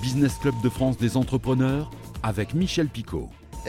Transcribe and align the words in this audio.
Business 0.00 0.38
Club 0.38 0.54
de 0.62 0.70
France 0.70 0.96
des 0.96 1.18
entrepreneurs 1.18 1.90
avec 2.22 2.54
Michel 2.54 2.88
Picot. 2.88 3.28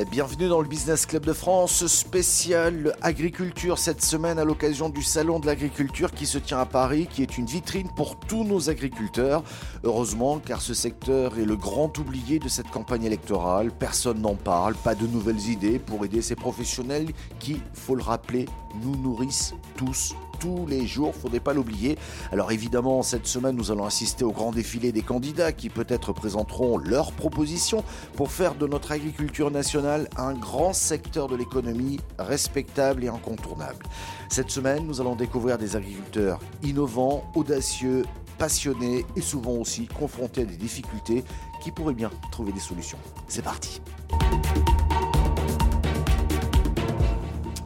Bienvenue 0.09 0.47
dans 0.47 0.61
le 0.61 0.67
Business 0.67 1.05
Club 1.05 1.25
de 1.25 1.33
France 1.33 1.85
spécial 1.87 2.95
agriculture 3.01 3.77
cette 3.77 4.01
semaine 4.01 4.39
à 4.39 4.45
l'occasion 4.45 4.87
du 4.87 5.03
Salon 5.03 5.41
de 5.41 5.45
l'agriculture 5.45 6.13
qui 6.13 6.25
se 6.25 6.37
tient 6.37 6.59
à 6.59 6.65
Paris, 6.65 7.09
qui 7.11 7.21
est 7.21 7.37
une 7.37 7.47
vitrine 7.47 7.89
pour 7.97 8.17
tous 8.17 8.45
nos 8.45 8.69
agriculteurs. 8.69 9.43
Heureusement, 9.83 10.39
car 10.39 10.61
ce 10.61 10.73
secteur 10.73 11.37
est 11.37 11.45
le 11.45 11.57
grand 11.57 11.97
oublié 11.97 12.39
de 12.39 12.47
cette 12.47 12.69
campagne 12.69 13.03
électorale. 13.03 13.69
Personne 13.77 14.21
n'en 14.21 14.35
parle, 14.35 14.75
pas 14.75 14.95
de 14.95 15.07
nouvelles 15.07 15.49
idées 15.49 15.79
pour 15.79 16.05
aider 16.05 16.21
ces 16.21 16.35
professionnels 16.35 17.09
qui, 17.39 17.61
faut 17.73 17.95
le 17.95 18.03
rappeler, 18.03 18.47
nous 18.81 18.95
nourrissent 18.95 19.53
tous 19.75 20.15
tous 20.41 20.65
les 20.67 20.87
jours, 20.87 21.13
faudrait 21.15 21.39
pas 21.39 21.53
l'oublier. 21.53 21.97
Alors 22.31 22.51
évidemment, 22.51 23.03
cette 23.03 23.27
semaine, 23.27 23.55
nous 23.55 23.71
allons 23.71 23.85
assister 23.85 24.23
au 24.23 24.31
grand 24.31 24.51
défilé 24.51 24.91
des 24.91 25.03
candidats 25.03 25.51
qui 25.51 25.69
peut-être 25.69 26.13
présenteront 26.13 26.79
leurs 26.79 27.11
propositions 27.11 27.83
pour 28.15 28.31
faire 28.31 28.55
de 28.55 28.65
notre 28.65 28.91
agriculture 28.91 29.51
nationale 29.51 30.09
un 30.17 30.33
grand 30.33 30.73
secteur 30.73 31.27
de 31.27 31.35
l'économie 31.35 31.99
respectable 32.17 33.03
et 33.03 33.07
incontournable. 33.07 33.85
Cette 34.29 34.49
semaine, 34.49 34.85
nous 34.87 34.99
allons 34.99 35.15
découvrir 35.15 35.59
des 35.59 35.75
agriculteurs 35.75 36.39
innovants, 36.63 37.23
audacieux, 37.35 38.03
passionnés 38.39 39.05
et 39.15 39.21
souvent 39.21 39.51
aussi 39.51 39.85
confrontés 39.85 40.41
à 40.41 40.45
des 40.45 40.57
difficultés 40.57 41.23
qui 41.61 41.69
pourraient 41.69 41.93
bien 41.93 42.09
trouver 42.31 42.51
des 42.51 42.59
solutions. 42.59 42.97
C'est 43.27 43.43
parti. 43.43 43.79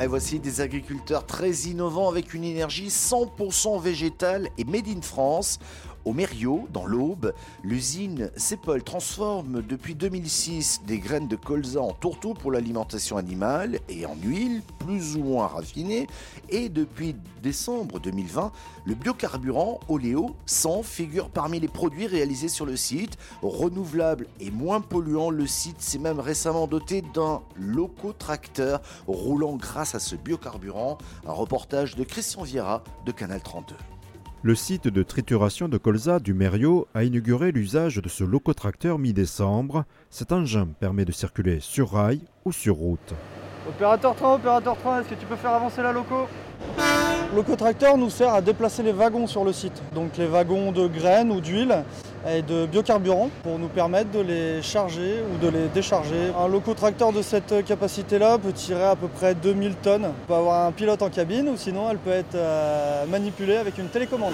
Et 0.01 0.07
voici 0.07 0.39
des 0.39 0.59
agriculteurs 0.59 1.25
très 1.25 1.51
innovants 1.51 2.09
avec 2.09 2.33
une 2.33 2.43
énergie 2.43 2.89
100% 2.89 3.81
végétale 3.81 4.49
et 4.57 4.65
made 4.65 4.89
in 4.89 5.01
France. 5.01 5.57
Au 6.05 6.13
Mériot, 6.13 6.67
dans 6.71 6.85
l'Aube, 6.85 7.33
l'usine 7.63 8.29
Cepol 8.37 8.83
transforme 8.83 9.63
depuis 9.63 9.95
2006 9.95 10.81
des 10.85 10.99
graines 10.99 11.27
de 11.27 11.35
colza 11.35 11.81
en 11.81 11.93
tourteaux 11.93 12.35
pour 12.35 12.51
l'alimentation 12.51 13.17
animale 13.17 13.79
et 13.89 14.05
en 14.05 14.15
huile 14.23 14.61
plus 14.77 15.15
ou 15.15 15.23
moins 15.23 15.47
raffinée. 15.47 16.05
Et 16.49 16.69
depuis 16.69 17.15
décembre 17.41 17.99
2020, 17.99 18.51
le 18.85 18.93
biocarburant 18.93 19.79
Oléo 19.89 20.35
100 20.45 20.83
figure 20.83 21.29
parmi 21.29 21.59
les 21.59 21.67
produits 21.67 22.05
réalisés 22.05 22.49
sur 22.49 22.67
le 22.67 22.75
site. 22.75 23.17
Renouvelable 23.41 24.27
et 24.39 24.51
moins 24.51 24.81
polluant, 24.81 25.31
le 25.31 25.47
site 25.47 25.81
s'est 25.81 25.97
même 25.97 26.19
récemment 26.19 26.67
doté 26.67 27.01
d'un 27.15 27.41
locotracteur 27.55 28.79
roulant 29.07 29.55
grâce 29.55 29.95
à 29.95 29.99
ce 29.99 30.15
biocarburant. 30.15 30.99
Un 31.25 31.33
reportage 31.33 31.95
de 31.95 32.03
Christian 32.03 32.43
Viera 32.43 32.83
de 33.07 33.11
Canal 33.11 33.41
32. 33.41 33.75
Le 34.45 34.53
site 34.53 34.87
de 34.87 35.01
trituration 35.01 35.67
de 35.67 35.79
colza 35.79 36.19
du 36.19 36.35
Mériot 36.35 36.87
a 36.93 37.03
inauguré 37.03 37.51
l'usage 37.51 37.95
de 37.95 38.07
ce 38.07 38.23
locotracteur 38.23 38.99
mi-décembre. 38.99 39.85
Cet 40.11 40.31
engin 40.31 40.67
permet 40.79 41.03
de 41.03 41.11
circuler 41.11 41.57
sur 41.61 41.93
rail 41.93 42.21
ou 42.45 42.51
sur 42.51 42.75
route. 42.75 43.15
Opérateur 43.67 44.15
train, 44.15 44.35
opérateur 44.35 44.77
train, 44.77 45.01
est-ce 45.01 45.09
que 45.09 45.15
tu 45.15 45.25
peux 45.25 45.35
faire 45.35 45.53
avancer 45.53 45.81
la 45.81 45.91
loco? 45.91 46.27
Le 47.31 47.37
locotracteur 47.37 47.97
nous 47.97 48.11
sert 48.11 48.35
à 48.35 48.41
déplacer 48.41 48.83
les 48.83 48.91
wagons 48.91 49.25
sur 49.25 49.43
le 49.43 49.51
site. 49.51 49.81
Donc 49.95 50.15
les 50.17 50.27
wagons 50.27 50.71
de 50.71 50.87
graines 50.87 51.31
ou 51.31 51.41
d'huile 51.41 51.83
et 52.27 52.41
de 52.41 52.65
biocarburant 52.65 53.29
pour 53.43 53.59
nous 53.59 53.67
permettre 53.67 54.11
de 54.11 54.19
les 54.19 54.61
charger 54.61 55.21
ou 55.33 55.43
de 55.43 55.49
les 55.49 55.67
décharger. 55.67 56.31
Un 56.37 56.47
locotracteur 56.47 57.11
de 57.11 57.21
cette 57.21 57.63
capacité-là 57.65 58.37
peut 58.37 58.53
tirer 58.53 58.83
à 58.83 58.95
peu 58.95 59.07
près 59.07 59.35
2000 59.35 59.75
tonnes. 59.75 60.05
On 60.23 60.27
peut 60.27 60.33
avoir 60.33 60.67
un 60.67 60.71
pilote 60.71 61.01
en 61.01 61.09
cabine 61.09 61.49
ou 61.49 61.57
sinon 61.57 61.89
elle 61.89 61.97
peut 61.97 62.11
être 62.11 62.35
euh, 62.35 63.05
manipulée 63.05 63.57
avec 63.57 63.77
une 63.77 63.87
télécommande. 63.87 64.33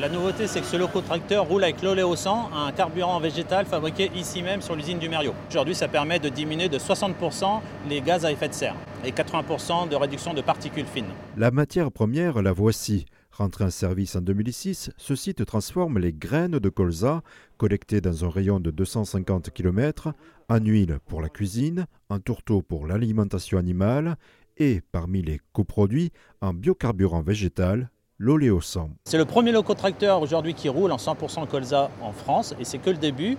La 0.00 0.08
nouveauté, 0.08 0.48
c'est 0.48 0.60
que 0.60 0.66
ce 0.66 0.76
locotracteur 0.76 1.46
roule 1.46 1.62
avec 1.62 1.80
l'oléosan, 1.80 2.50
un 2.52 2.72
carburant 2.72 3.20
végétal 3.20 3.64
fabriqué 3.64 4.10
ici 4.16 4.42
même 4.42 4.60
sur 4.60 4.74
l'usine 4.74 4.98
du 4.98 5.08
Mériot. 5.08 5.34
Aujourd'hui, 5.50 5.74
ça 5.76 5.86
permet 5.86 6.18
de 6.18 6.28
diminuer 6.28 6.68
de 6.68 6.78
60% 6.78 7.60
les 7.88 8.00
gaz 8.00 8.24
à 8.24 8.32
effet 8.32 8.48
de 8.48 8.54
serre 8.54 8.74
et 9.04 9.12
80% 9.12 9.88
de 9.88 9.94
réduction 9.94 10.34
de 10.34 10.40
particules 10.40 10.86
fines. 10.86 11.04
La 11.36 11.52
matière 11.52 11.92
première, 11.92 12.42
la 12.42 12.52
voici. 12.52 13.06
Rentré 13.36 13.64
en 13.64 13.70
service 13.70 14.14
en 14.14 14.20
2006, 14.20 14.92
ce 14.96 15.16
site 15.16 15.44
transforme 15.44 15.98
les 15.98 16.12
graines 16.12 16.60
de 16.60 16.68
colza, 16.68 17.24
collectées 17.56 18.00
dans 18.00 18.24
un 18.24 18.30
rayon 18.30 18.60
de 18.60 18.70
250 18.70 19.50
km, 19.50 20.12
en 20.48 20.58
huile 20.58 21.00
pour 21.08 21.20
la 21.20 21.28
cuisine, 21.28 21.86
en 22.10 22.20
tourteau 22.20 22.62
pour 22.62 22.86
l'alimentation 22.86 23.58
animale 23.58 24.18
et, 24.56 24.82
parmi 24.92 25.20
les 25.20 25.40
coproduits, 25.52 26.12
en 26.40 26.54
biocarburant 26.54 27.22
végétal 27.22 27.90
l'oléosan. 28.20 28.90
C'est 29.04 29.18
le 29.18 29.24
premier 29.24 29.50
locotracteur 29.50 30.22
aujourd'hui 30.22 30.54
qui 30.54 30.68
roule 30.68 30.92
en 30.92 30.96
100% 30.96 31.48
colza 31.48 31.90
en 32.02 32.12
France 32.12 32.54
et 32.60 32.64
c'est 32.64 32.78
que 32.78 32.90
le 32.90 32.98
début. 32.98 33.36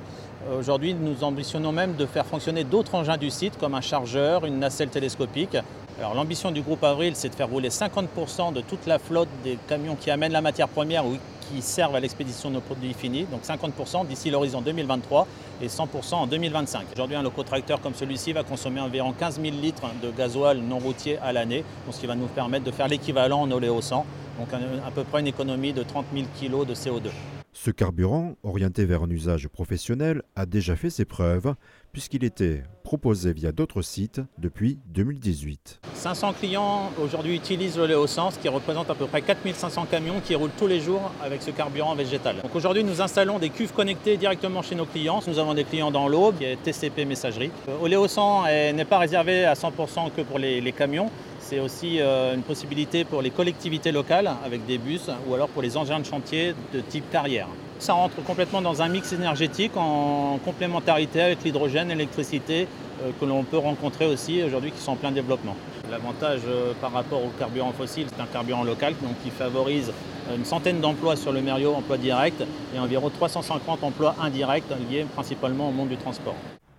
Aujourd'hui, 0.59 0.93
nous 0.93 1.23
ambitionnons 1.23 1.71
même 1.71 1.95
de 1.95 2.05
faire 2.05 2.25
fonctionner 2.25 2.65
d'autres 2.65 2.95
engins 2.95 3.17
du 3.17 3.29
site 3.29 3.57
comme 3.57 3.73
un 3.73 3.81
chargeur, 3.81 4.45
une 4.45 4.59
nacelle 4.59 4.89
télescopique. 4.89 5.57
Alors 5.97 6.13
l'ambition 6.13 6.51
du 6.51 6.61
groupe 6.61 6.83
Avril, 6.83 7.13
c'est 7.15 7.29
de 7.29 7.35
faire 7.35 7.47
rouler 7.47 7.69
50% 7.69 8.51
de 8.53 8.61
toute 8.61 8.85
la 8.85 8.99
flotte 8.99 9.29
des 9.43 9.57
camions 9.67 9.95
qui 9.95 10.11
amènent 10.11 10.33
la 10.33 10.41
matière 10.41 10.67
première 10.67 11.05
ou 11.05 11.15
qui 11.41 11.61
servent 11.61 11.95
à 11.95 11.99
l'expédition 11.99 12.49
de 12.49 12.55
nos 12.55 12.61
produits 12.61 12.93
finis, 12.93 13.25
donc 13.31 13.43
50% 13.43 14.05
d'ici 14.05 14.29
l'horizon 14.29 14.61
2023 14.61 15.25
et 15.61 15.67
100% 15.67 16.15
en 16.15 16.27
2025. 16.27 16.87
Aujourd'hui, 16.93 17.15
un 17.15 17.23
locotracteur 17.23 17.79
comme 17.79 17.93
celui-ci 17.93 18.33
va 18.33 18.43
consommer 18.43 18.81
environ 18.81 19.13
15 19.13 19.39
000 19.39 19.55
litres 19.55 19.85
de 20.03 20.11
gasoil 20.11 20.57
non 20.57 20.79
routier 20.79 21.17
à 21.19 21.31
l'année, 21.31 21.63
ce 21.89 21.99
qui 21.99 22.07
va 22.07 22.15
nous 22.15 22.27
permettre 22.27 22.65
de 22.65 22.71
faire 22.71 22.87
l'équivalent 22.87 23.41
en 23.41 23.51
oléosan 23.51 24.05
donc 24.37 24.49
à 24.53 24.91
peu 24.91 25.03
près 25.03 25.21
une 25.21 25.27
économie 25.27 25.73
de 25.73 25.83
30 25.83 26.05
000 26.13 26.25
kg 26.39 26.67
de 26.67 26.75
CO2. 26.75 27.09
Ce 27.57 27.71
carburant, 27.71 28.35
orienté 28.43 28.83
vers 28.83 29.03
un 29.03 29.09
usage 29.09 29.47
professionnel, 29.47 30.23
a 30.35 30.45
déjà 30.45 30.75
fait 30.75 30.89
ses 30.89 31.05
preuves 31.05 31.55
puisqu'il 31.93 32.25
était 32.25 32.63
proposé 32.83 33.31
via 33.31 33.53
d'autres 33.53 33.81
sites 33.81 34.19
depuis 34.37 34.77
2018. 34.87 35.79
500 35.93 36.33
clients 36.33 36.91
aujourd'hui 37.01 37.33
utilisent 37.33 37.77
le 37.77 37.85
Léosan, 37.85 38.31
ce 38.31 38.39
qui 38.39 38.49
représente 38.49 38.89
à 38.89 38.93
peu 38.93 39.05
près 39.05 39.21
4500 39.21 39.85
camions 39.89 40.19
qui 40.19 40.35
roulent 40.35 40.51
tous 40.57 40.67
les 40.67 40.81
jours 40.81 41.09
avec 41.23 41.41
ce 41.41 41.51
carburant 41.51 41.95
végétal. 41.95 42.35
Donc 42.43 42.53
aujourd'hui, 42.53 42.83
nous 42.83 43.01
installons 43.01 43.39
des 43.39 43.49
cuves 43.49 43.71
connectées 43.71 44.17
directement 44.17 44.61
chez 44.61 44.75
nos 44.75 44.85
clients. 44.85 45.21
Nous 45.25 45.39
avons 45.39 45.53
des 45.53 45.63
clients 45.63 45.91
dans 45.91 46.09
l'Aube, 46.09 46.37
qui 46.37 46.43
est 46.43 46.61
TCP 46.61 47.05
Messagerie. 47.05 47.51
Oléosan 47.81 48.43
n'est 48.43 48.83
pas 48.83 48.99
réservé 48.99 49.45
à 49.45 49.53
100% 49.53 50.11
que 50.13 50.23
pour 50.23 50.39
les 50.39 50.73
camions. 50.73 51.09
C'est 51.47 51.59
aussi 51.59 52.01
euh, 52.01 52.33
une 52.33 52.41
possibilité 52.41 53.03
pour 53.03 53.21
les 53.21 53.29
collectivités 53.29 53.91
locales 53.91 54.31
avec 54.43 54.65
des 54.65 54.79
bus 54.79 55.11
ou 55.27 55.35
alors 55.35 55.47
pour 55.47 55.61
les 55.61 55.77
engins 55.77 55.99
de 55.99 56.05
chantier 56.05 56.55
de 56.73 56.79
type 56.79 57.07
carrière. 57.11 57.47
Ça 57.77 57.93
rentre 57.93 58.15
complètement 58.23 58.63
dans 58.63 58.81
un 58.81 58.87
mix 58.87 59.13
énergétique 59.13 59.73
en 59.77 60.39
complémentarité 60.43 61.21
avec 61.21 61.43
l'hydrogène 61.43 61.89
l'électricité 61.89 62.67
euh, 63.03 63.11
que 63.19 63.25
l'on 63.25 63.43
peut 63.43 63.59
rencontrer 63.59 64.07
aussi 64.07 64.41
aujourd'hui 64.41 64.71
qui 64.71 64.81
sont 64.81 64.93
en 64.93 64.95
plein 64.95 65.11
développement. 65.11 65.55
L'avantage 65.91 66.39
euh, 66.47 66.73
par 66.81 66.91
rapport 66.91 67.23
au 67.23 67.29
carburant 67.37 67.73
fossile, 67.73 68.07
c'est 68.09 68.23
un 68.23 68.25
carburant 68.25 68.63
local 68.63 68.95
qui 69.23 69.29
favorise 69.29 69.91
une 70.35 70.45
centaine 70.45 70.81
d'emplois 70.81 71.15
sur 71.15 71.31
le 71.31 71.41
Mériot, 71.41 71.75
emplois 71.75 71.97
directs, 71.97 72.41
et 72.75 72.79
environ 72.79 73.11
350 73.11 73.83
emplois 73.83 74.15
indirects 74.19 74.63
liés 74.89 75.05
principalement 75.13 75.69
au 75.69 75.71
monde 75.71 75.89
du 75.89 75.97
transport. 75.97 76.33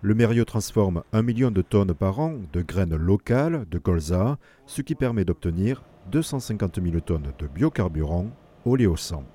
Le 0.07 0.15
Mériot 0.15 0.45
transforme 0.45 1.03
un 1.11 1.21
million 1.21 1.51
de 1.51 1.61
tonnes 1.61 1.93
par 1.93 2.21
an 2.21 2.35
de 2.53 2.61
graines 2.61 2.95
locales 2.95 3.65
de 3.69 3.77
colza, 3.77 4.37
ce 4.65 4.81
qui 4.81 4.95
permet 4.95 5.25
d'obtenir 5.25 5.83
250 6.13 6.79
000 6.81 7.01
tonnes 7.01 7.33
de 7.37 7.47
biocarburant 7.47 8.27
oléosan. 8.63 9.25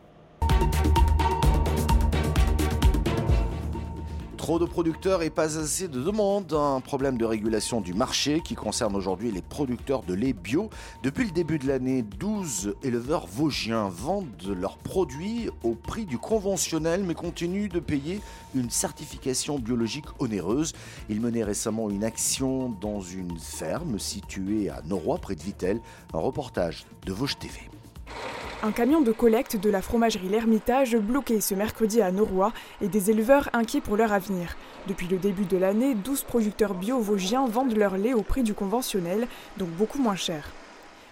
Trop 4.42 4.58
de 4.58 4.64
producteurs 4.64 5.22
et 5.22 5.30
pas 5.30 5.56
assez 5.56 5.86
de 5.86 6.02
demandes. 6.02 6.52
Un 6.52 6.80
problème 6.80 7.16
de 7.16 7.24
régulation 7.24 7.80
du 7.80 7.94
marché 7.94 8.40
qui 8.40 8.56
concerne 8.56 8.96
aujourd'hui 8.96 9.30
les 9.30 9.40
producteurs 9.40 10.02
de 10.02 10.14
lait 10.14 10.32
bio. 10.32 10.68
Depuis 11.04 11.26
le 11.26 11.30
début 11.30 11.60
de 11.60 11.68
l'année, 11.68 12.02
12 12.02 12.74
éleveurs 12.82 13.28
vosgiens 13.28 13.88
vendent 13.88 14.52
leurs 14.60 14.78
produits 14.78 15.48
au 15.62 15.76
prix 15.76 16.06
du 16.06 16.18
conventionnel 16.18 17.04
mais 17.04 17.14
continuent 17.14 17.68
de 17.68 17.78
payer 17.78 18.20
une 18.56 18.68
certification 18.68 19.60
biologique 19.60 20.06
onéreuse. 20.18 20.72
Ils 21.08 21.20
menaient 21.20 21.44
récemment 21.44 21.88
une 21.88 22.02
action 22.02 22.70
dans 22.80 23.00
une 23.00 23.38
ferme 23.38 24.00
située 24.00 24.70
à 24.70 24.82
Noroy 24.84 25.18
près 25.18 25.36
de 25.36 25.42
Vitel. 25.42 25.80
Un 26.12 26.18
reportage 26.18 26.84
de 27.06 27.12
Vosges 27.12 27.38
TV. 27.38 27.60
Un 28.64 28.70
camion 28.70 29.00
de 29.00 29.10
collecte 29.10 29.56
de 29.56 29.70
la 29.70 29.82
fromagerie 29.82 30.28
L'Ermitage 30.28 30.96
bloqué 30.96 31.40
ce 31.40 31.54
mercredi 31.54 32.00
à 32.00 32.12
Noroy 32.12 32.52
et 32.80 32.86
des 32.86 33.10
éleveurs 33.10 33.50
inquiets 33.52 33.80
pour 33.80 33.96
leur 33.96 34.12
avenir. 34.12 34.56
Depuis 34.86 35.08
le 35.08 35.18
début 35.18 35.46
de 35.46 35.56
l'année, 35.56 35.96
12 35.96 36.22
producteurs 36.22 36.74
bio 36.74 37.00
vosgiens 37.00 37.46
vendent 37.48 37.76
leur 37.76 37.96
lait 37.96 38.14
au 38.14 38.22
prix 38.22 38.44
du 38.44 38.54
conventionnel, 38.54 39.26
donc 39.56 39.68
beaucoup 39.70 39.98
moins 39.98 40.14
cher. 40.14 40.52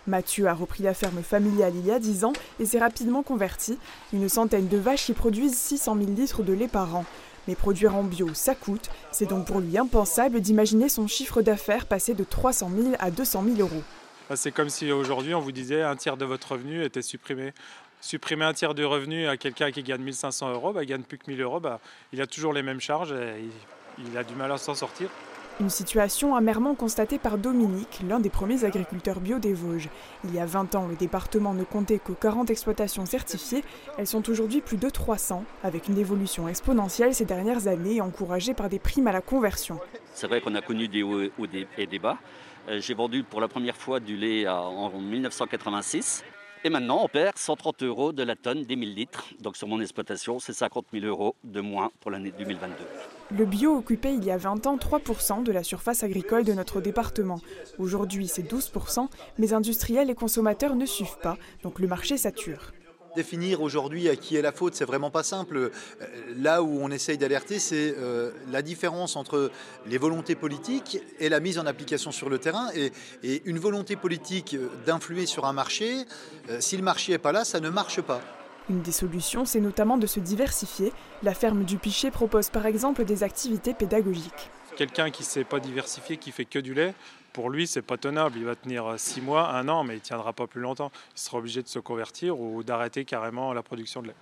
Mathieu 0.06 0.46
a 0.46 0.54
repris 0.54 0.84
la 0.84 0.94
ferme 0.94 1.22
familiale 1.22 1.72
il 1.74 1.86
y 1.86 1.90
a 1.90 1.98
10 1.98 2.24
ans 2.24 2.32
et 2.60 2.66
s'est 2.66 2.78
rapidement 2.78 3.24
converti. 3.24 3.78
Une 4.12 4.28
centaine 4.28 4.68
de 4.68 4.78
vaches 4.78 5.06
qui 5.06 5.12
produisent 5.12 5.58
600 5.58 5.96
000 5.96 6.10
litres 6.12 6.42
de 6.44 6.52
lait 6.52 6.68
par 6.68 6.94
an. 6.94 7.04
Mais 7.48 7.56
produire 7.56 7.96
en 7.96 8.04
bio, 8.04 8.28
ça 8.32 8.54
coûte. 8.54 8.90
C'est 9.10 9.28
donc 9.28 9.46
pour 9.46 9.58
lui 9.58 9.76
impensable 9.76 10.40
d'imaginer 10.40 10.88
son 10.88 11.08
chiffre 11.08 11.42
d'affaires 11.42 11.86
passer 11.86 12.14
de 12.14 12.22
300 12.22 12.70
000 12.76 12.94
à 13.00 13.10
200 13.10 13.44
000 13.56 13.68
euros. 13.68 13.82
C'est 14.36 14.52
comme 14.52 14.68
si 14.68 14.92
aujourd'hui 14.92 15.34
on 15.34 15.40
vous 15.40 15.50
disait 15.50 15.82
un 15.82 15.96
tiers 15.96 16.16
de 16.16 16.24
votre 16.24 16.52
revenu 16.52 16.84
était 16.84 17.02
supprimé. 17.02 17.52
supprimer 18.00 18.44
un 18.44 18.52
tiers 18.52 18.74
du 18.74 18.84
revenu 18.84 19.26
à 19.26 19.36
quelqu'un 19.36 19.72
qui 19.72 19.82
gagne 19.82 20.02
1500 20.02 20.52
euros, 20.52 20.72
bah, 20.72 20.84
il 20.84 20.86
gagne 20.86 21.02
plus 21.02 21.18
que 21.18 21.28
1000 21.28 21.40
euros, 21.40 21.58
bah, 21.58 21.80
il 22.12 22.22
a 22.22 22.26
toujours 22.26 22.52
les 22.52 22.62
mêmes 22.62 22.80
charges 22.80 23.12
et 23.12 23.44
il 23.98 24.16
a 24.16 24.22
du 24.22 24.34
mal 24.36 24.52
à 24.52 24.56
s'en 24.56 24.74
sortir. 24.74 25.08
Une 25.58 25.68
situation 25.68 26.36
amèrement 26.36 26.74
constatée 26.74 27.18
par 27.18 27.38
Dominique, 27.38 28.00
l'un 28.08 28.20
des 28.20 28.30
premiers 28.30 28.64
agriculteurs 28.64 29.20
bio 29.20 29.38
des 29.38 29.52
Vosges. 29.52 29.90
Il 30.24 30.32
y 30.32 30.38
a 30.38 30.46
20 30.46 30.74
ans, 30.76 30.86
le 30.86 30.94
département 30.94 31.52
ne 31.52 31.64
comptait 31.64 31.98
que 31.98 32.12
40 32.12 32.48
exploitations 32.50 33.04
certifiées. 33.04 33.64
Elles 33.98 34.06
sont 34.06 34.30
aujourd'hui 34.30 34.62
plus 34.62 34.78
de 34.78 34.88
300, 34.88 35.44
avec 35.62 35.88
une 35.88 35.98
évolution 35.98 36.48
exponentielle 36.48 37.14
ces 37.14 37.26
dernières 37.26 37.66
années, 37.66 38.00
encouragée 38.00 38.54
par 38.54 38.70
des 38.70 38.78
primes 38.78 39.08
à 39.08 39.12
la 39.12 39.20
conversion. 39.20 39.80
C'est 40.14 40.28
vrai 40.28 40.40
qu'on 40.40 40.54
a 40.54 40.62
connu 40.62 40.88
des 40.88 41.02
hauts 41.02 41.28
et 41.76 41.86
des 41.86 41.98
bas. 41.98 42.16
Euh, 42.68 42.80
j'ai 42.80 42.94
vendu 42.94 43.22
pour 43.22 43.40
la 43.40 43.48
première 43.48 43.76
fois 43.76 44.00
du 44.00 44.16
lait 44.16 44.46
en 44.48 44.90
1986. 44.90 46.24
Et 46.62 46.68
maintenant, 46.68 47.00
on 47.02 47.08
perd 47.08 47.38
130 47.38 47.82
euros 47.84 48.12
de 48.12 48.22
la 48.22 48.36
tonne 48.36 48.64
des 48.64 48.76
1000 48.76 48.94
litres. 48.94 49.24
Donc 49.40 49.56
sur 49.56 49.66
mon 49.66 49.80
exploitation, 49.80 50.38
c'est 50.38 50.52
50 50.52 50.86
000 50.92 51.06
euros 51.06 51.34
de 51.42 51.62
moins 51.62 51.90
pour 52.00 52.10
l'année 52.10 52.32
2022. 52.36 52.74
Le 53.30 53.46
bio 53.46 53.76
occupait 53.76 54.14
il 54.14 54.24
y 54.24 54.30
a 54.30 54.36
20 54.36 54.66
ans 54.66 54.76
3% 54.76 55.42
de 55.42 55.52
la 55.52 55.62
surface 55.62 56.02
agricole 56.02 56.44
de 56.44 56.52
notre 56.52 56.82
département. 56.82 57.40
Aujourd'hui, 57.78 58.28
c'est 58.28 58.42
12%, 58.42 59.08
mais 59.38 59.54
industriels 59.54 60.10
et 60.10 60.14
consommateurs 60.14 60.76
ne 60.76 60.84
suivent 60.84 61.18
pas, 61.22 61.38
donc 61.62 61.78
le 61.78 61.88
marché 61.88 62.18
sature. 62.18 62.72
Définir 63.16 63.60
aujourd'hui 63.60 64.08
à 64.08 64.14
qui 64.14 64.36
est 64.36 64.42
la 64.42 64.52
faute, 64.52 64.74
c'est 64.74 64.84
vraiment 64.84 65.10
pas 65.10 65.24
simple. 65.24 65.56
Euh, 65.56 65.70
là 66.36 66.62
où 66.62 66.78
on 66.80 66.90
essaye 66.90 67.18
d'alerter, 67.18 67.58
c'est 67.58 67.94
euh, 67.98 68.30
la 68.52 68.62
différence 68.62 69.16
entre 69.16 69.50
les 69.86 69.98
volontés 69.98 70.36
politiques 70.36 70.98
et 71.18 71.28
la 71.28 71.40
mise 71.40 71.58
en 71.58 71.66
application 71.66 72.12
sur 72.12 72.28
le 72.30 72.38
terrain. 72.38 72.68
Et, 72.74 72.92
une 73.44 73.58
volonté 73.58 73.96
politique 73.96 74.56
d'influer 74.86 75.26
sur 75.26 75.44
un 75.44 75.52
marché, 75.52 76.04
euh, 76.50 76.60
si 76.60 76.76
le 76.76 76.82
marché 76.82 77.12
n'est 77.12 77.18
pas 77.18 77.32
là, 77.32 77.44
ça 77.44 77.58
ne 77.58 77.68
marche 77.68 78.00
pas. 78.00 78.20
Une 78.68 78.82
des 78.82 78.92
solutions, 78.92 79.44
c'est 79.44 79.60
notamment 79.60 79.98
de 79.98 80.06
se 80.06 80.20
diversifier. 80.20 80.92
La 81.22 81.34
ferme 81.34 81.64
du 81.64 81.78
Pichet 81.78 82.10
propose 82.10 82.48
par 82.50 82.66
exemple 82.66 83.04
des 83.04 83.24
activités 83.24 83.74
pédagogiques. 83.74 84.50
Quelqu'un 84.76 85.10
qui 85.10 85.22
ne 85.22 85.26
s'est 85.26 85.44
pas 85.44 85.58
diversifié, 85.58 86.16
qui 86.16 86.30
fait 86.30 86.44
que 86.44 86.60
du 86.60 86.74
lait, 86.74 86.94
pour 87.32 87.50
lui, 87.50 87.66
c'est 87.66 87.82
pas 87.82 87.96
tenable. 87.96 88.38
Il 88.38 88.44
va 88.44 88.54
tenir 88.54 88.94
six 88.98 89.20
mois, 89.20 89.50
un 89.50 89.68
an, 89.68 89.84
mais 89.84 89.96
il 89.96 90.00
tiendra 90.00 90.32
pas 90.32 90.46
plus 90.46 90.60
longtemps. 90.60 90.90
Il 91.16 91.20
sera 91.20 91.38
obligé 91.38 91.62
de 91.62 91.68
se 91.68 91.78
convertir 91.78 92.40
ou 92.40 92.62
d'arrêter 92.62 93.04
carrément 93.04 93.52
la 93.52 93.62
production 93.62 94.02
de 94.02 94.08
lait. 94.08 94.16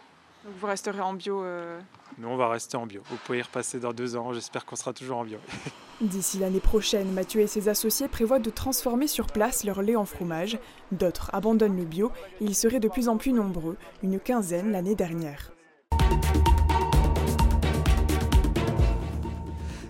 Donc 0.45 0.55
vous 0.61 0.67
resterez 0.67 1.01
en 1.01 1.15
bio 1.15 1.43
euh, 1.43 1.81
Nous, 2.17 2.29
on 2.29 2.37
va 2.37 2.49
rester 2.49 2.77
en 2.77 2.87
bio. 2.87 3.03
Vous 3.11 3.17
pouvez 3.17 3.39
y 3.39 3.43
repasser 3.43 3.81
dans 3.81 3.93
deux 3.93 4.17
ans. 4.17 4.33
J'espère 4.33 4.65
qu'on 4.65 4.77
sera 4.77 4.93
toujours 4.93 5.19
en 5.19 5.25
bio. 5.25 5.39
D'ici 6.01 6.39
l'année 6.39 6.61
prochaine, 6.61 7.13
Mathieu 7.13 7.41
et 7.41 7.49
ses 7.49 7.69
associés 7.69 8.09
prévoient 8.09 8.39
de 8.39 8.51
transformer 8.51 9.09
sur 9.09 9.27
place 9.27 9.65
leur 9.65 9.83
lait 9.83 9.97
en 9.97 10.05
fromage. 10.05 10.59
D'autres 10.93 11.31
abandonnent 11.33 11.77
le 11.77 11.85
bio 11.85 12.13
et 12.41 12.45
ils 12.45 12.55
seraient 12.55 12.81
de 12.81 12.89
plus 12.89 13.09
en 13.09 13.17
plus 13.17 13.33
nombreux, 13.33 13.77
une 14.03 14.21
quinzaine 14.21 14.71
l'année 14.71 14.95
dernière. 14.95 15.51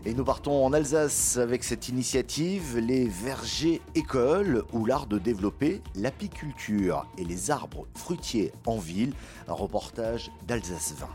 Et 0.08 0.14
nous 0.14 0.24
partons 0.24 0.64
en 0.64 0.72
Alsace 0.72 1.36
avec 1.36 1.62
cette 1.62 1.90
initiative, 1.90 2.78
les 2.78 3.06
vergers 3.06 3.82
écoles, 3.94 4.64
ou 4.72 4.86
l'art 4.86 5.06
de 5.06 5.18
développer 5.18 5.82
l'apiculture 5.94 7.06
et 7.18 7.26
les 7.26 7.50
arbres 7.50 7.86
fruitiers 7.94 8.50
en 8.64 8.78
ville. 8.78 9.12
Un 9.48 9.52
reportage 9.52 10.30
d'Alsace 10.46 10.94
20. 10.96 11.06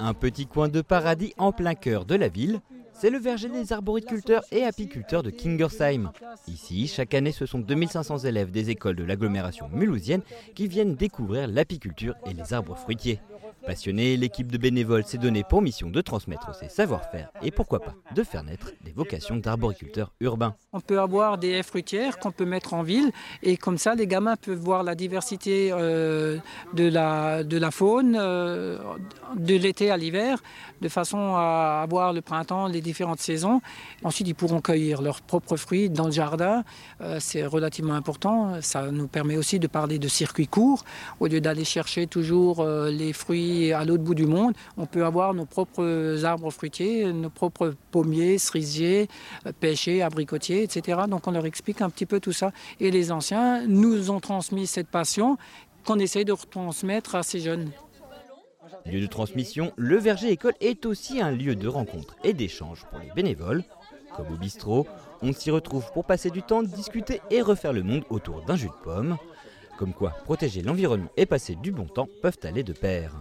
Un 0.00 0.14
petit 0.14 0.46
coin 0.46 0.68
de 0.68 0.80
paradis 0.80 1.34
en 1.36 1.52
plein 1.52 1.74
cœur 1.74 2.06
de 2.06 2.14
la 2.14 2.28
ville, 2.28 2.62
c'est 2.94 3.10
le 3.10 3.18
verger 3.18 3.48
des 3.48 3.72
arboriculteurs 3.72 4.44
et 4.50 4.64
apiculteurs 4.64 5.22
de 5.22 5.30
Kingersheim. 5.30 6.10
Ici, 6.48 6.86
chaque 6.86 7.14
année, 7.14 7.32
ce 7.32 7.46
sont 7.46 7.58
2500 7.58 8.18
élèves 8.18 8.50
des 8.50 8.70
écoles 8.70 8.96
de 8.96 9.04
l'agglomération 9.04 9.68
mulhousienne 9.72 10.22
qui 10.54 10.68
viennent 10.68 10.94
découvrir 10.94 11.48
l'apiculture 11.48 12.14
et 12.26 12.32
les 12.32 12.52
arbres 12.54 12.76
fruitiers. 12.76 13.20
Passionnée, 13.66 14.16
l'équipe 14.18 14.52
de 14.52 14.58
bénévoles 14.58 15.04
s'est 15.04 15.16
donnée 15.16 15.42
pour 15.42 15.62
mission 15.62 15.88
de 15.88 16.00
transmettre 16.02 16.54
ses 16.54 16.68
savoir-faire 16.68 17.30
et 17.42 17.50
pourquoi 17.50 17.80
pas 17.80 17.94
de 18.14 18.22
faire 18.22 18.44
naître 18.44 18.72
des 18.84 18.92
vocations 18.92 19.36
d'arboriculteurs 19.36 20.12
urbains. 20.20 20.54
On 20.74 20.80
peut 20.80 21.00
avoir 21.00 21.38
des 21.38 21.50
haies 21.50 21.62
fruitières 21.62 22.18
qu'on 22.18 22.30
peut 22.30 22.44
mettre 22.44 22.74
en 22.74 22.82
ville 22.82 23.10
et 23.42 23.56
comme 23.56 23.78
ça 23.78 23.94
les 23.94 24.06
gamins 24.06 24.36
peuvent 24.36 24.58
voir 24.58 24.82
la 24.82 24.94
diversité 24.94 25.70
euh, 25.72 26.38
de, 26.74 26.88
la, 26.88 27.42
de 27.42 27.56
la 27.56 27.70
faune 27.70 28.16
euh, 28.18 28.78
de 29.36 29.54
l'été 29.54 29.90
à 29.90 29.96
l'hiver 29.96 30.42
de 30.84 30.88
façon 30.90 31.34
à 31.34 31.80
avoir 31.82 32.12
le 32.12 32.20
printemps, 32.20 32.66
les 32.66 32.82
différentes 32.84 33.20
saisons. 33.20 33.60
Ensuite 34.04 34.28
ils 34.28 34.34
pourront 34.34 34.60
cueillir 34.60 35.02
leurs 35.02 35.20
propres 35.20 35.56
fruits 35.56 35.90
dans 35.90 36.06
le 36.06 36.12
jardin. 36.12 36.62
Euh, 37.00 37.18
c'est 37.18 37.44
relativement 37.44 37.94
important. 37.94 38.60
Ça 38.60 38.92
nous 38.92 39.08
permet 39.08 39.36
aussi 39.36 39.58
de 39.58 39.66
parler 39.66 39.98
de 39.98 40.08
circuits 40.08 40.46
courts 40.46 40.84
au 41.18 41.26
lieu 41.26 41.40
d'aller 41.40 41.64
chercher 41.64 42.06
toujours 42.06 42.64
les 42.64 43.12
fruits 43.12 43.72
à 43.72 43.84
l'autre 43.84 44.04
bout 44.04 44.14
du 44.14 44.26
monde, 44.26 44.54
on 44.76 44.86
peut 44.86 45.04
avoir 45.04 45.34
nos 45.34 45.46
propres 45.46 46.24
arbres 46.24 46.50
fruitiers, 46.50 47.12
nos 47.12 47.30
propres 47.30 47.74
pommiers, 47.90 48.38
cerisiers, 48.38 49.08
euh, 49.46 49.52
pêchers, 49.58 50.02
abricotiers, 50.02 50.62
etc. 50.62 51.02
Donc 51.08 51.26
on 51.26 51.30
leur 51.30 51.46
explique 51.46 51.80
un 51.80 51.90
petit 51.90 52.06
peu 52.06 52.20
tout 52.20 52.32
ça. 52.32 52.52
Et 52.80 52.90
les 52.90 53.12
anciens 53.12 53.66
nous 53.66 54.10
ont 54.10 54.20
transmis 54.20 54.66
cette 54.66 54.88
passion 54.88 55.36
qu'on 55.84 55.98
essaye 55.98 56.24
de 56.24 56.32
retransmettre 56.32 57.14
à 57.14 57.22
ces 57.22 57.40
jeunes. 57.40 57.70
Lieu 58.86 59.00
de 59.00 59.06
transmission, 59.06 59.72
le 59.76 59.96
Verger 59.96 60.30
École 60.30 60.54
est 60.60 60.86
aussi 60.86 61.20
un 61.20 61.30
lieu 61.30 61.56
de 61.56 61.68
rencontre 61.68 62.16
et 62.24 62.32
d'échange 62.32 62.84
pour 62.90 62.98
les 62.98 63.10
bénévoles. 63.14 63.64
Comme 64.16 64.32
au 64.32 64.36
bistrot, 64.36 64.86
on 65.22 65.32
s'y 65.32 65.50
retrouve 65.50 65.90
pour 65.92 66.04
passer 66.04 66.30
du 66.30 66.42
temps, 66.42 66.62
discuter 66.62 67.20
et 67.30 67.42
refaire 67.42 67.72
le 67.72 67.82
monde 67.82 68.04
autour 68.10 68.42
d'un 68.42 68.56
jus 68.56 68.68
de 68.68 68.84
pomme. 68.84 69.16
Comme 69.78 69.92
quoi, 69.92 70.10
protéger 70.24 70.62
l'environnement 70.62 71.10
et 71.16 71.26
passer 71.26 71.56
du 71.56 71.72
bon 71.72 71.86
temps 71.86 72.08
peuvent 72.22 72.38
aller 72.44 72.62
de 72.62 72.72
pair. 72.72 73.12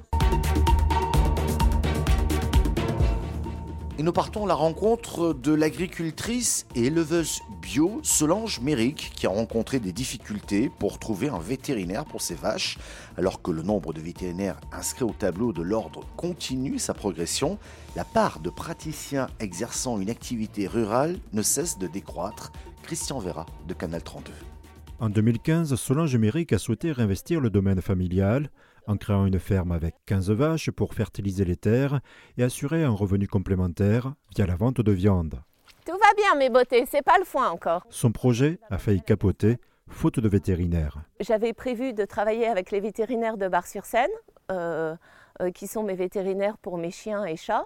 Et 4.00 4.02
nous 4.02 4.12
partons 4.12 4.46
à 4.46 4.48
la 4.48 4.56
rencontre 4.56 5.34
de 5.36 5.54
l'agricultrice 5.54 6.66
et 6.74 6.86
éleveuse 6.86 7.42
bio 7.62 8.00
Solange 8.02 8.60
Méric 8.60 9.12
qui 9.16 9.28
a 9.28 9.30
rencontré 9.30 9.80
des 9.80 9.92
difficultés 9.92 10.72
pour 10.80 10.98
trouver 10.98 11.30
un 11.30 11.38
vétérinaire 11.38 12.04
pour 12.04 12.24
ses 12.24 12.34
vaches. 12.34 12.80
Alors 13.18 13.44
que 13.44 13.52
le 13.52 13.62
nombre 13.62 13.94
de 13.94 14.02
vétérinaires 14.02 14.60
inscrits 14.72 15.04
au 15.04 15.12
tableau 15.12 15.54
de 15.54 15.62
l'ordre 15.62 16.08
continue 16.18 16.80
sa 16.80 16.96
progression, 16.96 17.60
la 17.96 18.04
part 18.04 18.40
de 18.40 18.50
praticiens 18.50 19.28
exerçant 19.40 20.00
une 20.00 20.10
activité 20.10 20.66
rurale 20.66 21.20
ne 21.32 21.44
cesse 21.44 21.78
de 21.78 21.86
décroître. 21.86 22.52
Christian 22.82 23.20
Vera 23.20 23.46
de 23.68 23.76
Canal 23.76 24.02
32. 24.02 24.32
En 25.00 25.10
2015, 25.10 25.76
Solange 25.76 26.16
Méric 26.16 26.52
a 26.52 26.58
souhaité 26.58 26.92
réinvestir 26.92 27.40
le 27.40 27.52
domaine 27.52 27.82
familial 27.82 28.50
en 28.88 28.98
créant 28.98 29.26
une 29.26 29.40
ferme 29.40 29.72
avec 29.72 29.96
15 30.06 30.32
vaches 30.32 30.72
pour 30.72 30.94
fertiliser 30.94 31.46
les 31.46 31.56
terres 31.56 32.02
et 32.38 32.44
assurer 32.44 32.84
un 32.84 32.92
revenu 32.92 33.28
complémentaire 33.28 34.14
via 34.36 34.46
la 34.46 34.56
vente 34.56 34.82
de 34.82 34.92
viande. 34.92 35.42
Tout 35.86 35.92
va 35.92 36.14
bien 36.16 36.36
mes 36.36 36.50
beautés, 36.50 36.86
c'est 36.90 37.02
pas 37.02 37.18
le 37.20 37.26
foin 37.26 37.50
encore. 37.50 37.86
Son 37.90 38.12
projet 38.12 38.60
a 38.70 38.78
failli 38.78 39.02
capoter 39.02 39.58
faute 39.90 40.20
de 40.20 40.28
vétérinaires. 40.28 40.98
J'avais 41.20 41.54
prévu 41.54 41.94
de 41.94 42.06
travailler 42.06 42.48
avec 42.48 42.72
les 42.72 42.80
vétérinaires 42.80 43.38
de 43.38 43.48
Bar-sur-Seine, 43.48 44.10
euh, 44.52 44.96
euh, 45.42 45.52
qui 45.52 45.68
sont 45.68 45.84
mes 45.84 45.96
vétérinaires 45.96 46.58
pour 46.58 46.78
mes 46.78 46.92
chiens 46.92 47.26
et 47.26 47.36
chats. 47.36 47.66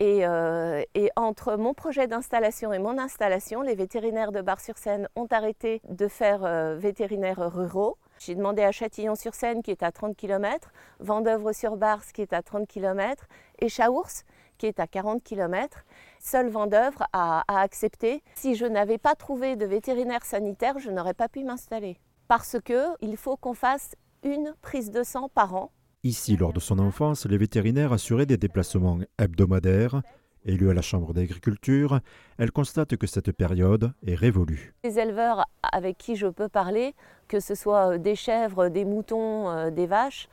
Et, 0.00 0.26
euh, 0.26 0.82
et, 0.94 1.10
entre 1.14 1.56
mon 1.56 1.72
projet 1.72 2.08
d'installation 2.08 2.72
et 2.72 2.80
mon 2.80 2.98
installation, 2.98 3.62
les 3.62 3.76
vétérinaires 3.76 4.32
de 4.32 4.40
Bar-sur-Seine 4.40 5.08
ont 5.14 5.28
arrêté 5.30 5.80
de 5.88 6.08
faire 6.08 6.40
vétérinaires 6.76 7.52
ruraux. 7.52 7.96
J'ai 8.24 8.34
demandé 8.34 8.62
à 8.62 8.72
Châtillon-sur-Seine, 8.72 9.62
qui 9.62 9.70
est 9.70 9.82
à 9.82 9.92
30 9.92 10.16
km, 10.16 10.72
Vendeuvre-sur-Barse, 10.98 12.10
qui 12.12 12.22
est 12.22 12.32
à 12.32 12.40
30 12.40 12.66
km, 12.66 13.26
et 13.58 13.68
Chaours, 13.68 14.24
qui 14.56 14.64
est 14.64 14.80
à 14.80 14.86
40 14.86 15.22
km. 15.22 15.84
Seul 16.20 16.48
Vendeuvre 16.48 17.06
a, 17.12 17.44
a 17.48 17.60
accepté. 17.60 18.22
Si 18.34 18.54
je 18.54 18.64
n'avais 18.64 18.96
pas 18.96 19.14
trouvé 19.14 19.56
de 19.56 19.66
vétérinaire 19.66 20.24
sanitaire, 20.24 20.78
je 20.78 20.90
n'aurais 20.90 21.12
pas 21.12 21.28
pu 21.28 21.44
m'installer. 21.44 21.98
Parce 22.26 22.56
qu'il 22.64 23.16
faut 23.18 23.36
qu'on 23.36 23.52
fasse 23.52 23.94
une 24.22 24.54
prise 24.62 24.90
de 24.90 25.02
sang 25.02 25.28
par 25.28 25.54
an. 25.54 25.70
Ici, 26.02 26.38
lors 26.38 26.54
de 26.54 26.60
son 26.60 26.78
enfance, 26.78 27.26
les 27.26 27.36
vétérinaires 27.36 27.92
assuraient 27.92 28.26
des 28.26 28.38
déplacements 28.38 29.00
hebdomadaires 29.18 30.00
Élue 30.46 30.68
à 30.68 30.74
la 30.74 30.82
Chambre 30.82 31.14
d'agriculture, 31.14 32.00
elle 32.36 32.52
constate 32.52 32.96
que 32.96 33.06
cette 33.06 33.32
période 33.32 33.94
est 34.06 34.14
révolue. 34.14 34.74
Les 34.84 34.98
éleveurs 34.98 35.46
avec 35.72 35.96
qui 35.96 36.16
je 36.16 36.26
peux 36.26 36.50
parler, 36.50 36.94
que 37.34 37.40
ce 37.40 37.56
soit 37.56 37.98
des 37.98 38.14
chèvres, 38.14 38.68
des 38.68 38.84
moutons, 38.84 39.50
euh, 39.50 39.70
des 39.72 39.88
vaches, 39.88 40.28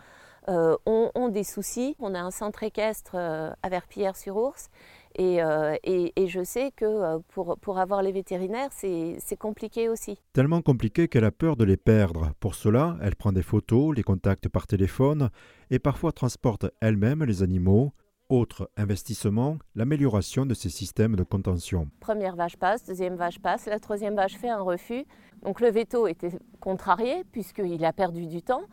euh, 0.50 0.78
ont, 0.86 1.30
des 1.30 1.44
soucis. 1.44 1.96
On 2.00 2.14
a 2.14 2.20
un 2.20 2.30
centre 2.30 2.62
équestre 2.62 3.14
euh, 3.16 3.50
à 3.64 3.70
Verpillière-sur-Ours 3.70 4.70
et, 5.18 5.38
je 5.40 6.44
sais 6.44 6.72
que 6.76 7.18
pour, 7.30 7.58
pour 7.58 7.80
avoir 7.80 8.04
les 8.04 8.12
vétérinaires, 8.12 8.70
c'est 8.72 9.38
compliqué 9.40 9.90
aussi. 9.90 10.22
Tellement 10.34 10.62
compliqué 10.62 11.08
qu'elle 11.08 11.26
a 11.26 11.32
peur 11.32 11.58
de 11.58 11.66
les 11.66 11.76
perdre. 11.76 12.34
Pour 12.40 12.54
cela, 12.54 12.98
elle 13.02 13.16
prend 13.16 13.32
des 13.32 13.42
photos, 13.42 13.96
les 13.96 14.04
contacte 14.04 14.48
par 14.48 14.68
téléphone 14.68 15.32
et 15.72 15.80
parfois 15.80 16.12
transporte 16.12 16.68
elle-même 16.82 17.24
les 17.24 17.42
animaux 17.42 17.94
autre 18.32 18.70
investissement, 18.78 19.58
l'amélioration 19.76 20.46
de 20.46 20.54
ces 20.54 20.70
systèmes 20.70 21.16
de 21.16 21.24
contention. 21.24 21.90
Première 22.00 22.36
vache 22.36 22.58
passe, 22.58 22.86
deuxième 22.86 23.16
vache 23.16 23.40
passe, 23.40 23.66
la 23.66 23.80
troisième 23.80 24.16
vache 24.16 24.36
fait 24.36 24.50
un 24.50 24.62
refus. 24.62 25.06
Donc 25.44 25.60
le 25.60 25.70
veto 25.70 26.08
était 26.08 26.32
contrarié 26.60 27.24
puisqu'il 27.32 27.84
a 27.84 27.94
perdu 27.94 28.28
du 28.28 28.42
temps. 28.42 28.64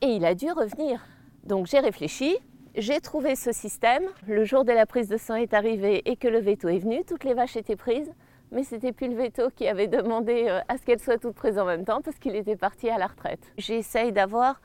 Et 0.00 0.08
il 0.08 0.24
a 0.24 0.34
dû 0.34 0.50
revenir. 0.50 1.04
Donc 1.44 1.66
j'ai 1.66 1.80
réfléchi, 1.80 2.36
j'ai 2.76 3.00
trouvé 3.00 3.36
ce 3.36 3.52
système. 3.52 4.04
Le 4.26 4.44
jour 4.44 4.64
de 4.64 4.72
la 4.72 4.86
prise 4.86 5.08
de 5.08 5.16
sang 5.16 5.34
est 5.34 5.54
arrivé 5.54 6.02
et 6.08 6.16
que 6.16 6.28
le 6.28 6.38
veto 6.38 6.68
est 6.68 6.78
venu, 6.78 7.04
toutes 7.04 7.24
les 7.24 7.34
vaches 7.34 7.56
étaient 7.56 7.76
prises. 7.76 8.12
Mais 8.52 8.62
c'était 8.62 8.92
plus 8.92 9.08
le 9.08 9.16
veto 9.16 9.50
qui 9.50 9.66
avait 9.66 9.88
demandé 9.88 10.46
euh, 10.48 10.60
à 10.68 10.78
ce 10.78 10.84
qu'elles 10.84 11.00
soient 11.00 11.18
toutes 11.18 11.34
prises 11.34 11.58
en 11.58 11.64
même 11.64 11.84
temps 11.84 12.02
parce 12.02 12.18
qu'il 12.18 12.36
était 12.36 12.56
parti 12.56 12.88
à 12.88 12.98
la 12.98 13.08
retraite. 13.08 13.40
J'essaye 13.58 14.12
d'avoir 14.12 14.60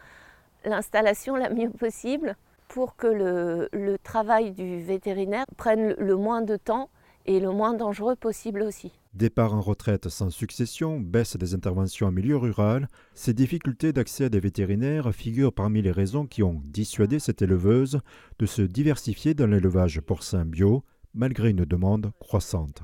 l'installation 0.65 1.35
la 1.35 1.49
mieux 1.49 1.69
possible 1.71 2.35
pour 2.69 2.95
que 2.95 3.07
le, 3.07 3.97
travail 4.01 4.51
du 4.51 4.81
vétérinaire 4.81 5.45
prenne 5.57 5.93
le 5.97 6.15
moins 6.15 6.41
de 6.41 6.55
temps 6.55 6.89
et 7.25 7.39
le 7.39 7.51
moins 7.51 7.73
dangereux 7.73 8.15
possible 8.15 8.61
aussi. 8.61 8.93
Départ 9.13 9.53
en 9.53 9.61
retraite 9.61 10.07
sans 10.07 10.29
succession, 10.29 10.99
baisse 10.99 11.35
des 11.35 11.53
interventions 11.53 12.07
en 12.07 12.11
milieu 12.11 12.37
rural, 12.37 12.87
ces 13.13 13.33
difficultés 13.33 13.91
d'accès 13.91 14.29
des 14.29 14.39
vétérinaires 14.39 15.13
figurent 15.13 15.53
parmi 15.53 15.81
les 15.81 15.91
raisons 15.91 16.25
qui 16.25 16.43
ont 16.43 16.61
dissuadé 16.63 17.19
cette 17.19 17.41
éleveuse 17.41 17.99
de 18.37 18.45
se 18.45 18.61
diversifier 18.61 19.33
dans 19.33 19.47
l'élevage 19.47 19.99
porcin 19.99 20.45
bio, 20.45 20.83
malgré 21.13 21.49
une 21.49 21.65
demande 21.65 22.11
croissante. 22.19 22.83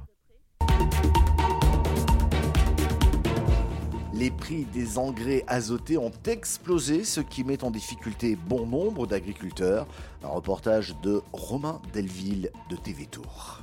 Les 4.25 4.31
prix 4.31 4.65
des 4.73 4.97
engrais 4.97 5.43
azotés 5.45 5.99
ont 5.99 6.11
explosé, 6.25 7.03
ce 7.03 7.21
qui 7.21 7.43
met 7.43 7.63
en 7.63 7.69
difficulté 7.69 8.35
bon 8.35 8.65
nombre 8.65 9.05
d'agriculteurs. 9.05 9.85
Un 10.23 10.29
reportage 10.29 10.95
de 11.03 11.21
Romain 11.31 11.79
Delville 11.93 12.49
de 12.71 12.75
TV 12.75 13.05
Tour. 13.05 13.61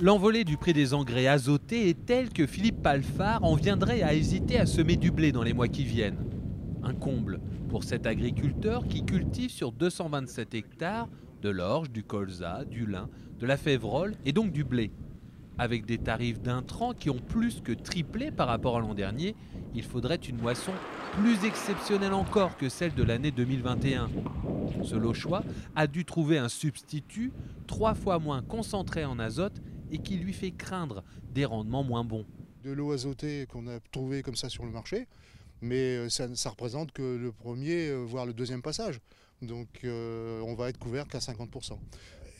L'envolée 0.00 0.44
du 0.44 0.56
prix 0.56 0.72
des 0.72 0.94
engrais 0.94 1.26
azotés 1.26 1.90
est 1.90 2.06
telle 2.06 2.30
que 2.30 2.46
Philippe 2.46 2.80
Palfard 2.82 3.44
en 3.44 3.54
viendrait 3.54 4.00
à 4.00 4.14
hésiter 4.14 4.58
à 4.58 4.64
semer 4.64 4.96
du 4.96 5.10
blé 5.10 5.30
dans 5.30 5.42
les 5.42 5.52
mois 5.52 5.68
qui 5.68 5.84
viennent. 5.84 6.24
Un 6.82 6.94
comble 6.94 7.38
pour 7.68 7.84
cet 7.84 8.06
agriculteur 8.06 8.88
qui 8.88 9.04
cultive 9.04 9.50
sur 9.50 9.72
227 9.72 10.54
hectares 10.54 11.10
de 11.42 11.50
l'orge, 11.50 11.90
du 11.90 12.02
colza, 12.02 12.64
du 12.64 12.86
lin, 12.86 13.10
de 13.38 13.44
la 13.44 13.58
févrole 13.58 14.14
et 14.24 14.32
donc 14.32 14.52
du 14.52 14.64
blé. 14.64 14.90
Avec 15.58 15.86
des 15.86 15.98
tarifs 15.98 16.40
d'intrants 16.40 16.94
qui 16.94 17.10
ont 17.10 17.18
plus 17.18 17.60
que 17.60 17.72
triplé 17.72 18.30
par 18.30 18.46
rapport 18.46 18.76
à 18.76 18.80
l'an 18.80 18.94
dernier, 18.94 19.34
il 19.74 19.82
faudrait 19.82 20.16
une 20.16 20.38
moisson 20.38 20.72
plus 21.14 21.44
exceptionnelle 21.44 22.12
encore 22.12 22.56
que 22.56 22.68
celle 22.68 22.94
de 22.94 23.02
l'année 23.02 23.30
2021. 23.32 24.08
Ce 24.84 24.94
Lochois 24.94 25.42
a 25.74 25.86
dû 25.86 26.04
trouver 26.04 26.38
un 26.38 26.48
substitut 26.48 27.32
trois 27.66 27.94
fois 27.94 28.18
moins 28.18 28.42
concentré 28.42 29.04
en 29.04 29.18
azote 29.18 29.60
et 29.90 29.98
qui 29.98 30.16
lui 30.16 30.32
fait 30.32 30.52
craindre 30.52 31.02
des 31.32 31.44
rendements 31.44 31.82
moins 31.82 32.04
bons. 32.04 32.26
De 32.62 32.70
l'eau 32.70 32.92
azotée 32.92 33.46
qu'on 33.50 33.66
a 33.66 33.80
trouvée 33.90 34.22
comme 34.22 34.36
ça 34.36 34.48
sur 34.48 34.64
le 34.64 34.70
marché, 34.70 35.06
mais 35.60 35.96
euh, 35.96 36.08
ça, 36.08 36.32
ça 36.34 36.50
représente 36.50 36.92
que 36.92 37.16
le 37.16 37.32
premier, 37.32 37.88
euh, 37.88 38.04
voire 38.04 38.26
le 38.26 38.32
deuxième 38.32 38.62
passage. 38.62 39.00
Donc 39.42 39.68
euh, 39.84 40.40
on 40.42 40.54
va 40.54 40.68
être 40.68 40.78
couvert 40.78 41.06
qu'à 41.06 41.18
50%. 41.18 41.78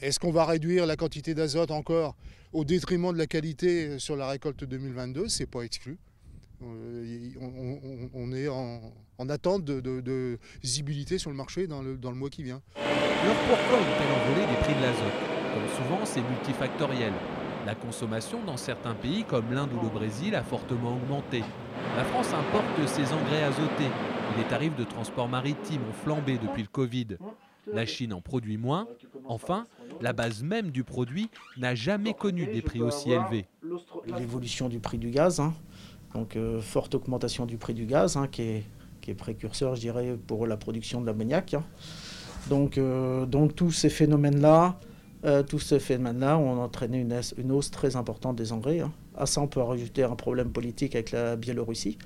Est-ce 0.00 0.20
qu'on 0.20 0.30
va 0.30 0.44
réduire 0.44 0.86
la 0.86 0.96
quantité 0.96 1.34
d'azote 1.34 1.70
encore 1.70 2.14
au 2.52 2.64
détriment 2.64 3.12
de 3.12 3.18
la 3.18 3.26
qualité 3.26 3.98
sur 3.98 4.16
la 4.16 4.28
récolte 4.28 4.64
2022 4.64 5.28
C'est 5.28 5.46
pas 5.46 5.62
exclu. 5.62 5.98
on, 6.62 8.32
est 8.32 8.48
en, 8.48 9.28
attente 9.28 9.64
de, 9.64 10.38
visibilité 10.62 11.18
sur 11.18 11.30
le 11.30 11.36
marché 11.36 11.66
dans 11.66 11.82
le, 11.82 11.96
mois 12.14 12.30
qui 12.30 12.42
vient. 12.42 12.62
Alors 12.76 13.36
pourquoi 13.48 13.78
une 13.78 13.96
telle 13.98 14.12
envolée 14.14 14.46
des 14.46 14.60
prix 14.62 14.74
de 14.74 14.80
l'azote? 14.80 15.18
Comme 15.54 15.84
souvent, 15.84 16.04
c'est 16.04 16.22
multifactoriel. 16.22 17.12
La 17.66 17.74
consommation 17.74 18.42
dans 18.44 18.56
certains 18.56 18.94
pays 18.94 19.24
comme 19.24 19.52
l'Inde 19.52 19.72
ou 19.72 19.82
le 19.82 19.90
Brésil 19.90 20.34
a 20.34 20.42
fortement 20.42 20.94
augmenté. 20.94 21.42
La 21.96 22.04
France 22.04 22.32
importe 22.32 22.88
ses 22.88 23.12
engrais 23.12 23.42
azotés 23.42 23.90
les 24.36 24.44
tarifs 24.44 24.76
de 24.76 24.84
transport 24.84 25.28
maritime 25.28 25.82
ont 25.88 25.92
flambé 25.92 26.38
depuis 26.38 26.62
le 26.62 26.68
Covid. 26.68 27.18
La 27.72 27.84
Chine 27.86 28.12
en 28.12 28.20
produit 28.20 28.56
moins. 28.56 28.88
Enfin, 29.24 29.66
la 30.00 30.12
base 30.12 30.42
même 30.42 30.70
du 30.70 30.84
produit 30.84 31.28
n'a 31.56 31.74
jamais 31.74 32.14
connu 32.14 32.46
des 32.46 32.62
prix 32.62 32.80
aussi 32.80 33.10
élevés. 33.10 33.46
L'évolution 34.06 34.68
du 34.68 34.80
prix 34.80 34.98
du 34.98 35.10
gaz, 35.10 35.40
hein. 35.40 35.54
donc 36.14 36.36
euh, 36.36 36.60
forte 36.60 36.94
augmentation 36.94 37.46
du 37.46 37.56
prix 37.56 37.74
du 37.74 37.86
gaz, 37.86 38.16
hein, 38.16 38.28
qui, 38.28 38.42
est, 38.42 38.64
précurseur, 39.16 39.74
je 39.74 39.80
dirais, 39.80 40.18
pour 40.26 40.46
la 40.46 40.58
production 40.58 41.00
de 41.00 41.06
l'ammoniac. 41.06 41.54
Hein. 41.54 41.64
Donc, 42.50 42.76
euh, 42.76 43.24
donc 43.24 43.54
tous 43.54 43.72
ces 43.72 43.88
phénomènes-là 43.88 44.78
euh, 45.24 45.42
tous 45.42 45.58
ces 45.58 45.80
phénomènes-là 45.80 46.38
ont 46.38 46.62
entraîné 46.62 47.04
une, 47.36 47.52
hausse 47.52 47.70
très 47.70 47.96
importante 47.96 48.36
des 48.36 48.52
engrais. 48.52 48.80
Hein. 48.80 48.92
À 49.16 49.26
ça, 49.26 49.40
on 49.40 49.48
peut 49.48 49.60
rajouter 49.60 50.04
un 50.04 50.14
problème 50.14 50.50
politique 50.50 50.94
avec 50.94 51.10
la 51.10 51.34
Biélorussie, 51.34 51.98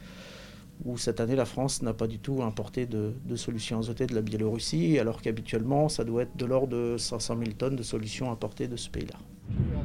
où 0.85 0.99
cette 0.99 1.21
année, 1.21 1.37
la 1.37 1.45
France 1.45 1.83
n'a 1.83 1.95
pas 1.95 2.07
du 2.07 2.19
tout 2.19 2.43
importé 2.43 2.87
de, 2.87 3.14
solutions 3.37 3.79
azotées 3.79 4.07
de 4.07 4.14
la 4.14 4.23
Biélorussie, 4.23 4.99
alors 4.99 5.23
qu'habituellement, 5.23 5.88
ça 5.88 6.05
doit 6.05 6.23
être 6.23 6.37
de 6.37 6.45
l'ordre 6.45 6.69
de 6.69 6.97
500 6.99 7.37
000 7.38 7.52
tonnes 7.52 7.76
de 7.76 7.83
solutions 7.83 8.31
importées 8.31 8.69
de 8.69 8.76
ce 8.76 8.91
pays-là. 8.91 9.19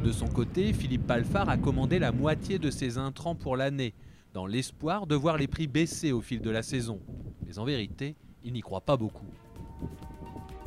De 0.03 0.11
son 0.11 0.27
côté, 0.27 0.73
Philippe 0.73 1.05
Palfard 1.05 1.49
a 1.49 1.57
commandé 1.57 1.99
la 1.99 2.11
moitié 2.11 2.59
de 2.59 2.71
ses 2.71 2.97
intrants 2.97 3.35
pour 3.35 3.57
l'année, 3.57 3.93
dans 4.33 4.45
l'espoir 4.45 5.07
de 5.07 5.15
voir 5.15 5.37
les 5.37 5.47
prix 5.47 5.67
baisser 5.67 6.11
au 6.11 6.21
fil 6.21 6.41
de 6.41 6.49
la 6.49 6.63
saison. 6.63 6.99
Mais 7.45 7.59
en 7.59 7.65
vérité, 7.65 8.15
il 8.43 8.53
n'y 8.53 8.61
croit 8.61 8.81
pas 8.81 8.97
beaucoup. 8.97 9.25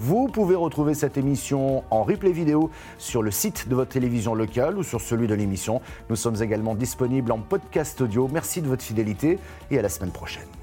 Vous 0.02 0.28
pouvez 0.28 0.54
retrouver 0.54 0.94
cette 0.94 1.18
émission 1.18 1.84
en 1.90 2.04
replay 2.04 2.32
vidéo 2.32 2.70
sur 2.96 3.22
le 3.22 3.30
site 3.30 3.68
de 3.68 3.74
votre 3.74 3.90
télévision 3.90 4.34
locale 4.34 4.78
ou 4.78 4.82
sur 4.82 4.98
celui 4.98 5.26
de 5.26 5.34
l'émission. 5.34 5.82
Nous 6.08 6.16
sommes 6.16 6.42
également 6.42 6.74
disponibles 6.74 7.30
en 7.30 7.38
podcast 7.38 8.00
audio. 8.00 8.26
Merci 8.32 8.62
de 8.62 8.66
votre 8.68 8.82
fidélité 8.82 9.38
et 9.70 9.78
à 9.78 9.82
la 9.82 9.90
semaine 9.90 10.10
prochaine. 10.10 10.59